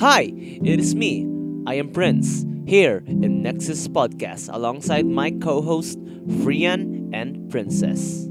[0.00, 1.26] Hi, it is me.
[1.66, 5.98] I am Prince, here in Nexus Podcast alongside my co host,
[6.42, 8.26] Frian and Princess.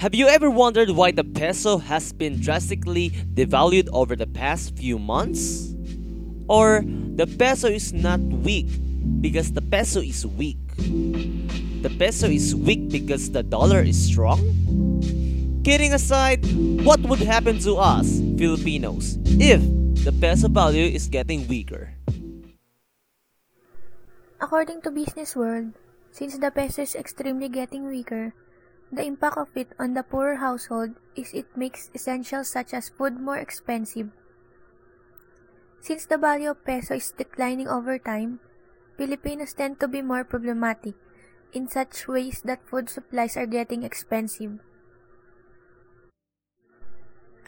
[0.00, 4.98] Have you ever wondered why the peso has been drastically devalued over the past few
[4.98, 5.74] months?
[6.48, 6.82] Or
[7.16, 8.68] the peso is not weak
[9.20, 10.58] because the peso is weak?
[10.76, 14.40] The peso is weak because the dollar is strong?
[15.70, 16.42] Kidding aside,
[16.82, 19.62] what would happen to us, Filipinos, if
[20.02, 21.94] the peso value is getting weaker?
[24.42, 25.78] According to Business World,
[26.10, 28.34] since the peso is extremely getting weaker,
[28.90, 33.22] the impact of it on the poorer household is it makes essentials such as food
[33.22, 34.10] more expensive.
[35.78, 38.42] Since the value of peso is declining over time,
[38.98, 40.98] Filipinos tend to be more problematic
[41.54, 44.58] in such ways that food supplies are getting expensive.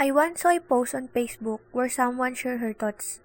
[0.02, 3.20] I once saw a post on Facebook where someone shared her thoughts.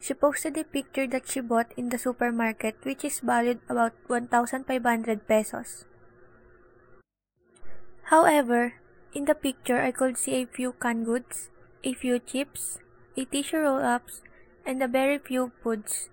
[0.00, 5.28] She posted a picture that she bought in the supermarket which is valued about 1,500
[5.28, 5.84] pesos.
[8.04, 8.80] However,
[9.12, 11.50] in the picture I could see a few canned goods,
[11.84, 12.78] a few chips,
[13.14, 14.22] a tissue roll-ups,
[14.64, 16.08] and a very few foods.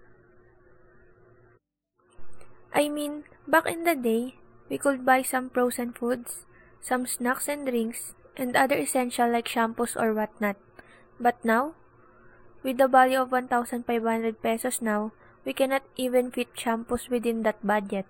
[2.74, 4.36] I mean, back in the day,
[4.68, 6.44] we could buy some frozen foods,
[6.82, 10.58] some snacks and drinks, and other essential like shampoos or whatnot.
[11.20, 11.74] But now,
[12.64, 15.12] with the value of 1,500 pesos now,
[15.46, 18.06] we cannot even fit shampoos within that budget.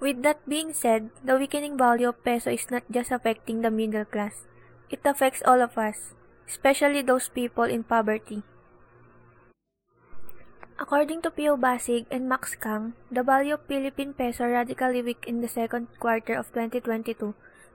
[0.00, 4.04] With that being said, the weakening value of peso is not just affecting the middle
[4.04, 4.46] class.
[4.90, 6.12] It affects all of us,
[6.48, 8.42] especially those people in poverty.
[10.78, 15.40] According to Pio Basig and Max Kang, the value of Philippine peso radically weak in
[15.40, 17.34] the second quarter of 2022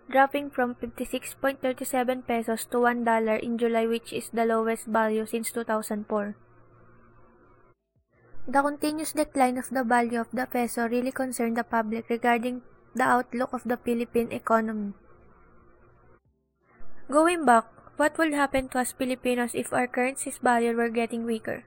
[0.10, 1.62] dropping from 56.37
[2.26, 6.36] pesos to $1 in July which is the lowest value since 2004.
[8.50, 12.64] The continuous decline of the value of the peso really concerned the public regarding
[12.96, 14.94] the outlook of the Philippine economy.
[17.12, 21.64] Going back, what would happen to us Filipinos if our currency's value were getting weaker?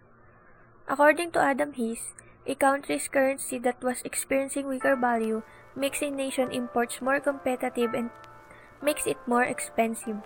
[0.88, 2.14] According to Adam Hees,
[2.46, 5.42] a country's currency that was experiencing weaker value
[5.76, 8.10] makes a nation imports more competitive and
[8.82, 10.18] makes it more expensive.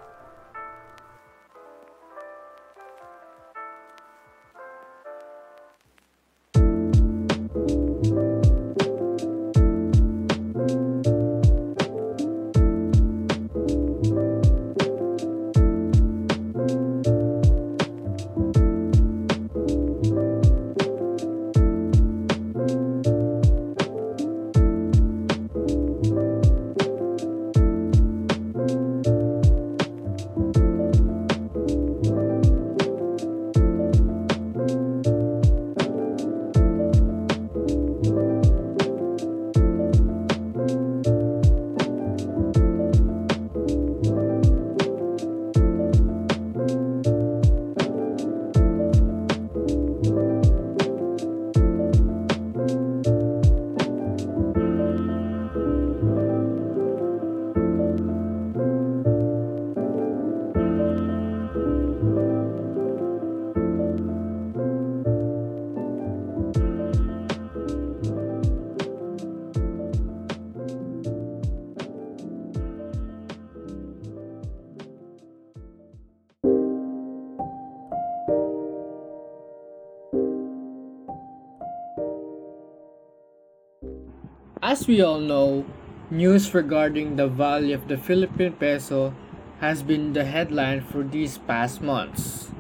[84.67, 85.65] As we all know,
[86.11, 89.15] news regarding the value of the Philippine peso
[89.61, 92.51] has been the headline for these past months.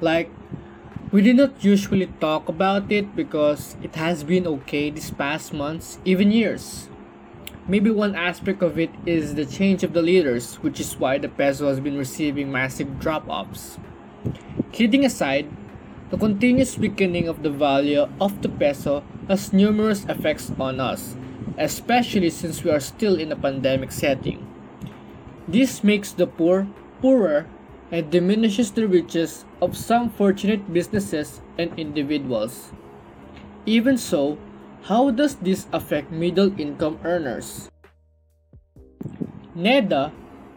[0.00, 0.30] Like,
[1.12, 5.98] we did not usually talk about it because it has been okay these past months,
[6.02, 6.88] even years.
[7.68, 11.28] Maybe one aspect of it is the change of the leaders, which is why the
[11.28, 13.76] peso has been receiving massive drop offs.
[14.72, 15.46] Kidding aside,
[16.08, 21.16] the continuous weakening of the value of the peso has numerous effects on us,
[21.58, 24.46] especially since we are still in a pandemic setting.
[25.48, 26.66] This makes the poor
[27.00, 27.46] poorer
[27.90, 32.70] and diminishes the riches of some fortunate businesses and individuals.
[33.66, 34.38] Even so,
[34.84, 37.70] how does this affect middle income earners?
[39.56, 40.12] NEDA,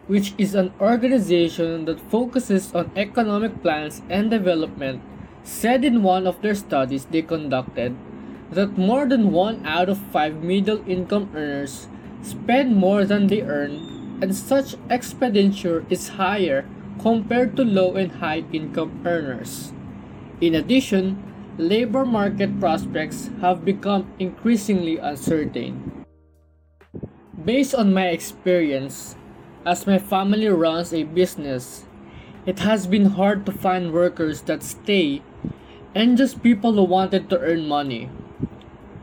[0.07, 5.01] which is an organization that focuses on economic plans and development,
[5.43, 7.95] said in one of their studies they conducted
[8.51, 11.87] that more than one out of five middle income earners
[12.21, 16.65] spend more than they earn, and such expenditure is higher
[16.99, 19.73] compared to low and high income earners.
[20.39, 21.21] In addition,
[21.57, 26.05] labor market prospects have become increasingly uncertain.
[27.43, 29.15] Based on my experience,
[29.65, 31.85] as my family runs a business,
[32.45, 35.21] it has been hard to find workers that stay
[35.95, 38.09] and just people who wanted to earn money.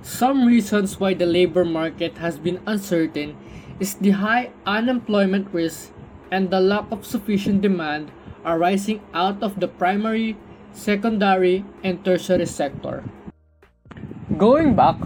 [0.03, 3.37] Some reasons why the labor market has been uncertain
[3.79, 5.93] is the high unemployment risk
[6.31, 8.11] and the lack of sufficient demand
[8.45, 10.39] arising out of the primary,
[10.73, 13.05] secondary, and tertiary sector.
[14.39, 14.97] Going back,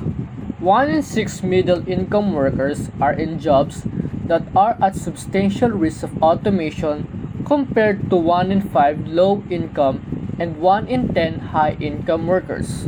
[0.61, 3.82] 1 in 6 middle income workers are in jobs
[4.26, 10.58] that are at substantial risk of automation compared to 1 in 5 low income and
[10.58, 12.87] 1 in 10 high income workers.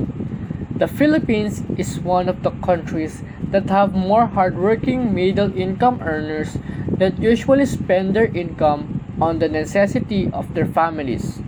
[0.76, 6.58] The Philippines is one of the countries that have more hardworking middle income earners
[6.98, 11.40] that usually spend their income on the necessity of their families.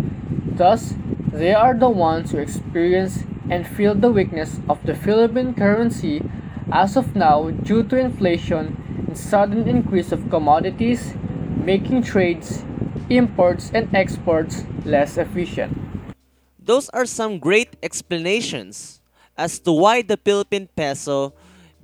[0.56, 0.94] Thus,
[1.30, 6.22] they are the ones who experience and feel the weakness of the Philippine currency
[6.72, 11.12] as of now due to inflation and sudden increase of commodities,
[11.66, 12.64] making trades,
[13.10, 15.76] imports, and exports less efficient.
[16.58, 18.97] Those are some great explanations
[19.38, 21.32] as to why the Philippine peso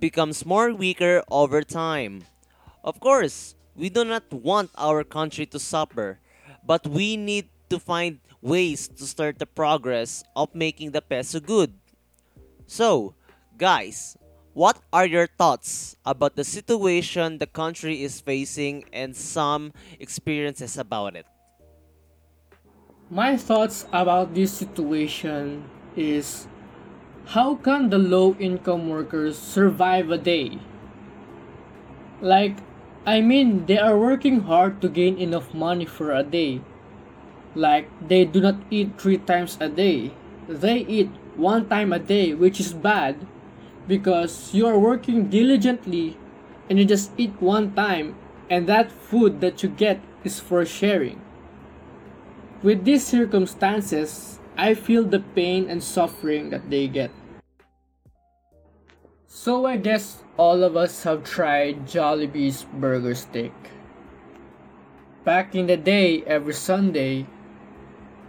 [0.01, 2.27] becomes more weaker over time.
[2.83, 6.19] Of course, we do not want our country to suffer,
[6.67, 11.73] but we need to find ways to start the progress of making the peso good.
[12.67, 13.15] So,
[13.56, 14.19] guys,
[14.53, 21.17] what are your thoughts about the situation the country is facing and some experiences about
[21.17, 21.27] it?
[23.11, 25.65] My thoughts about this situation
[25.97, 26.47] is
[27.26, 30.59] how can the low income workers survive a day?
[32.21, 32.59] Like,
[33.06, 36.61] I mean, they are working hard to gain enough money for a day.
[37.55, 40.12] Like, they do not eat three times a day.
[40.49, 43.27] They eat one time a day, which is bad
[43.87, 46.17] because you are working diligently
[46.69, 48.17] and you just eat one time,
[48.49, 51.20] and that food that you get is for sharing.
[52.62, 57.11] With these circumstances, I feel the pain and suffering that they get.
[59.27, 63.53] So I guess all of us have tried Jollibee's burger steak.
[65.25, 67.27] Back in the day, every Sunday,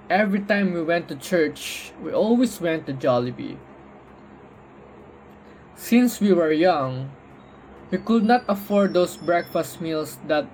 [0.09, 3.57] every time we went to church, we always went to Jollibee.
[5.75, 7.11] Since we were young,
[7.91, 10.47] we could not afford those breakfast meals that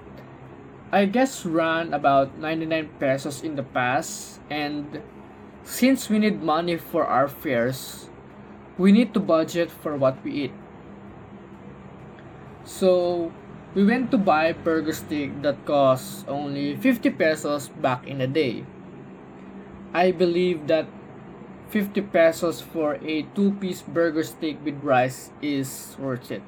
[0.91, 5.00] I guess ran about 99 pesos in the past and
[5.63, 8.09] since we need money for our fares,
[8.77, 10.53] we need to budget for what we eat.
[12.63, 13.31] So,
[13.73, 18.65] we went to buy burger steak that cost only 50 pesos back in the day.
[19.93, 20.87] I believe that
[21.69, 26.43] 50 pesos for a two-piece burger steak with rice is worth it.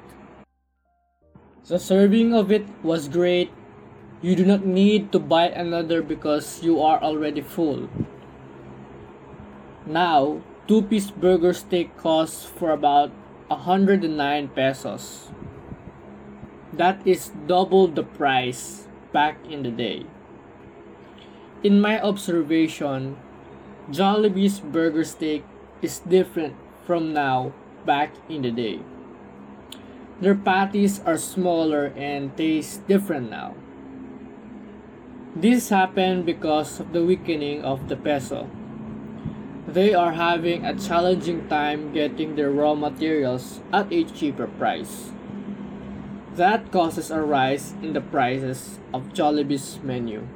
[1.64, 3.50] The serving of it was great.
[4.20, 7.88] You do not need to buy another because you are already full.
[9.86, 13.12] Now, two-piece burger steak costs for about
[13.48, 15.28] 109 pesos.
[16.72, 20.06] That is double the price back in the day.
[21.62, 23.16] In my observation,
[23.90, 25.44] Jollibee's burger steak
[25.82, 27.52] is different from now
[27.84, 28.80] back in the day.
[30.20, 33.54] Their patties are smaller and taste different now.
[35.36, 38.48] This happened because of the weakening of the peso.
[39.66, 45.10] They are having a challenging time getting their raw materials at a cheaper price.
[46.34, 50.28] That causes a rise in the prices of Jollibee's menu.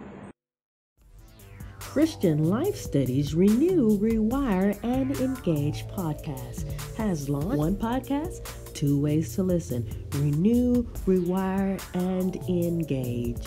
[1.79, 6.65] Christian Life Studies Renew, Rewire, and Engage podcast
[6.97, 8.41] has launched one podcast,
[8.73, 13.45] two ways to listen renew, rewire, and engage.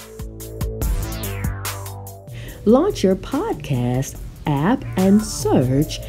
[2.65, 6.00] Launch your podcast app and search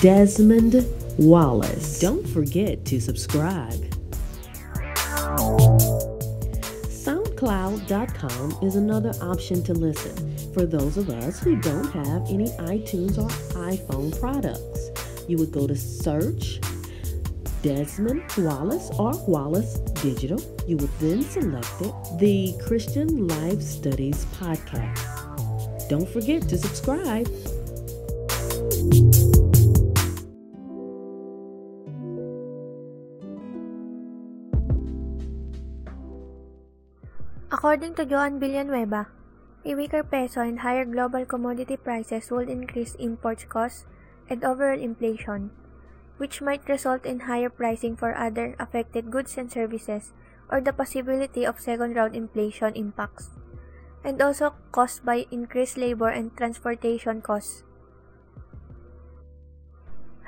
[0.00, 0.86] Desmond
[1.18, 1.98] Wallace.
[2.00, 3.80] Don't forget to subscribe.
[7.42, 13.18] SoundCloud.com is another option to listen for those of us who don't have any iTunes
[13.18, 14.90] or iPhone products.
[15.28, 16.60] You would go to search
[17.62, 20.40] Desmond Wallace or Wallace Digital.
[20.66, 25.88] You would then select it, the Christian Life Studies Podcast.
[25.88, 27.28] Don't forget to subscribe.
[37.52, 39.08] According to Joan Villanueva,
[39.64, 43.86] A weaker peso and higher global commodity prices will increase import costs
[44.28, 45.50] and overall inflation,
[46.16, 50.12] which might result in higher pricing for other affected goods and services
[50.50, 53.30] or the possibility of second round inflation impacts,
[54.02, 57.62] and also caused by increased labor and transportation costs.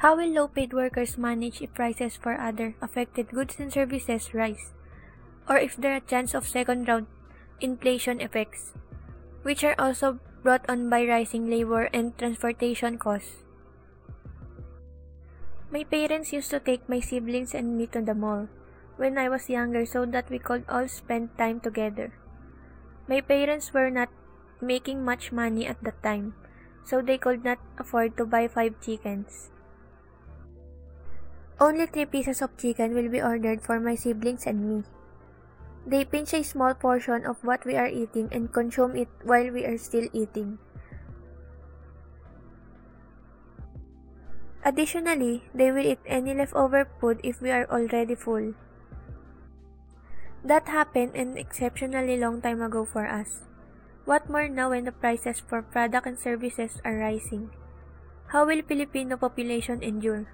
[0.05, 4.77] How will low paid workers manage if prices for other affected goods and services rise?
[5.49, 7.09] Or if there are chance of second round
[7.65, 8.77] inflation effects?
[9.45, 13.45] which are also brought on by rising labor and transportation costs.
[15.71, 18.49] My parents used to take my siblings and me to the mall
[18.97, 22.13] when I was younger so that we could all spend time together.
[23.09, 24.09] My parents were not
[24.61, 26.35] making much money at the time,
[26.85, 29.53] so they could not afford to buy five chickens.
[31.61, 34.83] Only three pieces of chicken will be ordered for my siblings and me.
[35.87, 39.65] They pinch a small portion of what we are eating and consume it while we
[39.65, 40.59] are still eating.
[44.65, 48.55] Additionally, they will eat any leftover food if we are already full.
[50.43, 53.45] That happened an exceptionally long time ago for us.
[54.05, 57.51] What more now when the prices for product and services are rising?
[58.29, 60.29] How will Filipino population endure?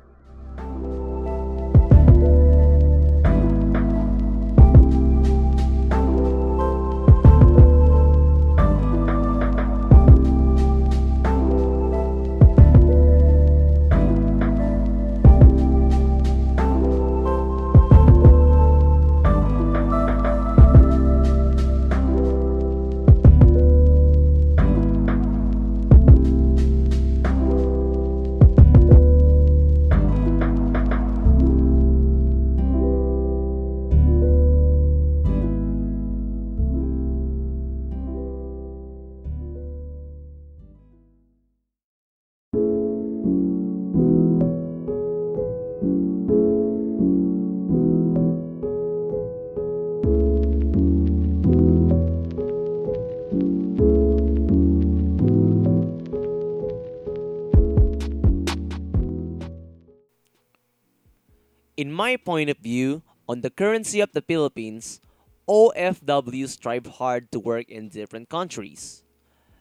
[62.01, 65.05] My point of view, on the currency of the Philippines,
[65.45, 69.05] OFWs strive hard to work in different countries.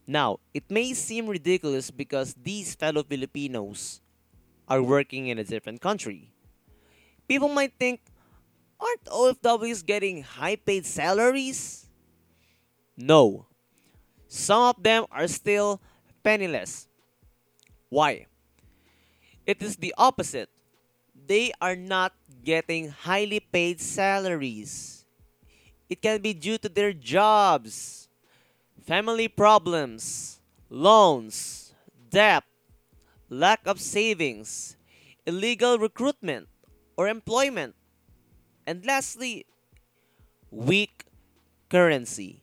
[0.07, 3.99] Now, it may seem ridiculous because these fellow Filipinos
[4.71, 6.31] are working in a different country.
[7.27, 7.99] People might think,
[8.79, 11.91] aren't OFWs getting high paid salaries?
[12.95, 13.51] No.
[14.31, 15.83] Some of them are still
[16.23, 16.87] penniless.
[17.91, 18.31] Why?
[19.43, 20.47] It is the opposite
[21.29, 22.11] they are not
[22.43, 25.05] getting highly paid salaries.
[25.87, 28.09] It can be due to their jobs,
[28.81, 31.75] family problems, loans,
[32.09, 32.43] debt,
[33.29, 34.75] lack of savings,
[35.27, 36.49] illegal recruitment
[36.97, 37.75] or employment,
[38.65, 39.45] and lastly,
[40.49, 41.05] weak
[41.69, 42.41] currency.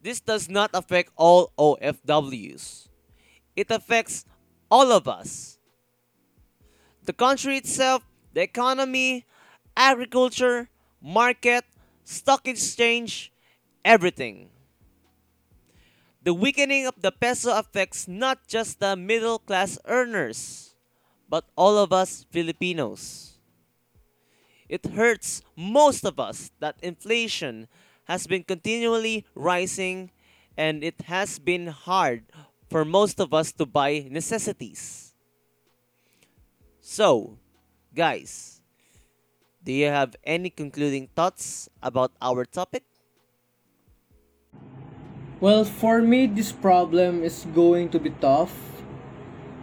[0.00, 2.86] This does not affect all OFWs.
[3.56, 4.24] It affects
[4.70, 5.58] all of us
[7.04, 9.26] the country itself, the economy,
[9.76, 10.68] agriculture,
[11.00, 11.64] market,
[12.04, 13.32] stock exchange,
[13.84, 14.50] everything.
[16.22, 20.76] The weakening of the peso affects not just the middle class earners,
[21.28, 23.38] but all of us Filipinos.
[24.68, 27.66] It hurts most of us that inflation
[28.04, 30.10] has been continually rising
[30.56, 32.24] and it has been hard
[32.70, 35.11] for most of us to buy necessities.
[36.82, 37.38] So,
[37.94, 38.60] guys,
[39.62, 42.84] do you have any concluding thoughts about our topic?
[45.40, 48.82] Well, for me, this problem is going to be tough.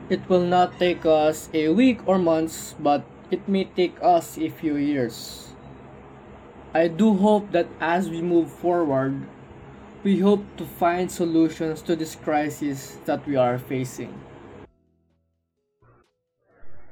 [0.09, 4.49] It will not take us a week or months, but it may take us a
[4.49, 5.53] few years.
[6.73, 9.27] I do hope that as we move forward,
[10.03, 14.13] we hope to find solutions to this crisis that we are facing.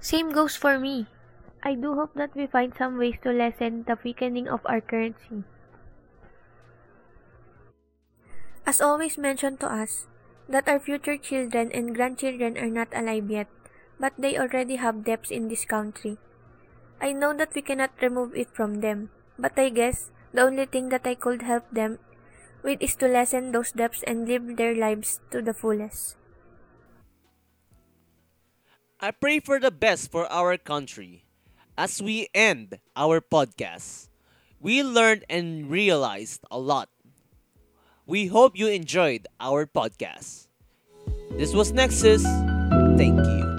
[0.08, 1.12] Same goes for me.
[1.68, 5.44] I do hope that we find some ways to lessen the weakening of our currency.
[8.66, 10.08] As always mentioned to us,
[10.48, 13.52] that our future children and grandchildren are not alive yet,
[14.00, 16.16] but they already have debts in this country.
[17.02, 20.88] I know that we cannot remove it from them, but I guess the only thing
[20.88, 22.00] that I could help them
[22.64, 26.16] with is to lessen those debts and live their lives to the fullest.
[29.00, 31.24] I pray for the best for our country.
[31.78, 34.10] As we end our podcast,
[34.60, 36.90] we learned and realized a lot.
[38.08, 40.48] We hope you enjoyed our podcast.
[41.38, 42.24] This was Nexus.
[42.98, 43.57] Thank you.